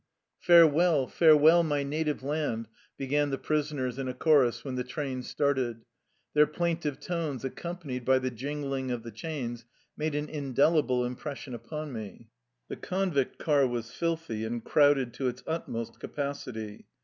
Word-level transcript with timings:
''"Farewell, 0.47 1.05
farewell, 1.05 1.61
my 1.61 1.83
native 1.83 2.23
land..." 2.23 2.67
be 2.97 3.05
gan 3.05 3.29
the 3.29 3.37
prisoners 3.37 3.99
in 3.99 4.07
a 4.07 4.15
chorus 4.15 4.65
when 4.65 4.73
the 4.73 4.83
train 4.83 5.21
started. 5.21 5.85
Their 6.33 6.47
plaintive 6.47 6.99
tones 6.99 7.45
accompanied 7.45 8.03
by 8.03 8.17
the 8.17 8.31
jingling 8.31 8.89
of 8.89 9.03
the 9.03 9.11
chains 9.11 9.63
made 9.95 10.15
an 10.15 10.27
indelible 10.27 11.03
im 11.05 11.15
pression 11.15 11.53
upon 11.53 11.93
me. 11.93 12.29
The 12.67 12.77
convict 12.77 13.37
car 13.37 13.67
was 13.67 13.91
filthy 13.91 14.43
and 14.43 14.63
crowded 14.63 15.13
to 15.13 15.27
its 15.27 15.43
utmost 15.45 15.99
capacity. 15.99 16.87